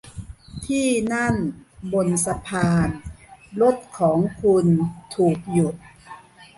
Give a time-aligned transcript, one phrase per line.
[0.65, 1.33] ที่นั่น
[1.93, 2.87] บนสะพาน
[3.61, 4.65] รถของคุณ
[5.15, 5.75] ถูกหยุด